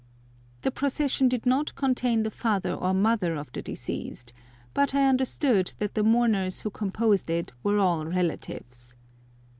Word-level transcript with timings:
The 0.63 0.71
procession 0.71 1.27
did 1.29 1.45
not 1.45 1.75
contain 1.75 2.23
the 2.23 2.31
father 2.31 2.73
or 2.73 2.91
mother 2.91 3.35
of 3.35 3.51
the 3.51 3.61
deceased, 3.61 4.33
but 4.73 4.95
I 4.95 5.07
understood 5.07 5.75
that 5.77 5.93
the 5.93 6.01
mourners 6.01 6.61
who 6.61 6.71
composed 6.71 7.29
it 7.29 7.51
were 7.61 7.77
all 7.77 8.07
relatives. 8.07 8.95